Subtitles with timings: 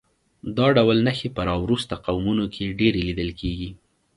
[0.57, 3.69] دا ډول نښې په راوروسته قومونو کې ډېرې لیدل کېږي